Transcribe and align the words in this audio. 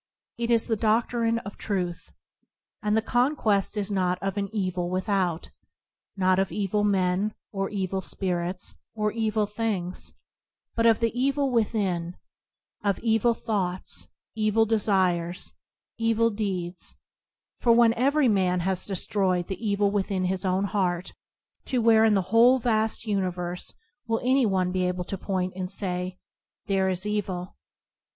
It 0.39 0.49
is 0.49 0.65
the 0.65 0.75
dodtrine 0.75 1.37
of 1.45 1.57
Truth. 1.59 2.11
And 2.81 2.97
the 2.97 3.03
conquest 3.03 3.77
is 3.77 3.91
not 3.91 4.17
of 4.19 4.35
an 4.35 4.49
evil 4.51 4.89
with 4.89 5.07
out; 5.07 5.51
not 6.17 6.39
of 6.39 6.51
evil 6.51 6.83
men, 6.83 7.35
or 7.51 7.69
evil 7.69 8.01
spirits, 8.01 8.73
or 8.95 9.11
evil 9.11 9.45
things; 9.45 10.13
but 10.73 10.87
of 10.87 11.01
the 11.01 11.11
evil 11.13 11.51
within; 11.51 12.15
of 12.83 12.97
evil 13.03 13.35
thoughts, 13.35 14.07
evil 14.35 14.65
desires, 14.65 15.53
evil 15.99 16.31
deeds; 16.31 16.95
for 17.59 17.71
when 17.71 17.93
every 17.93 18.27
man 18.27 18.61
has 18.61 18.85
destroyed 18.87 19.45
the 19.49 19.63
evil 19.63 19.91
within 19.91 20.23
his 20.23 20.43
own 20.43 20.63
heart, 20.63 21.13
to 21.65 21.77
where 21.77 22.05
in 22.05 22.15
the 22.15 22.23
whole 22.33 22.57
vast 22.57 23.05
uni 23.05 23.29
verse 23.29 23.71
will 24.07 24.19
any 24.23 24.47
one 24.47 24.71
be 24.71 24.87
able 24.87 25.03
to 25.03 25.15
point, 25.15 25.53
and 25.55 25.69
say, 25.69 26.17
"There 26.65 26.89
is 26.89 27.05
evil"? 27.05 27.55